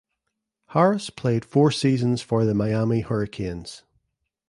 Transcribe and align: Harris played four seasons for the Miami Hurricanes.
Harris 0.69 1.11
played 1.11 1.45
four 1.45 1.69
seasons 1.69 2.23
for 2.23 2.43
the 2.43 2.55
Miami 2.55 3.01
Hurricanes. 3.01 3.83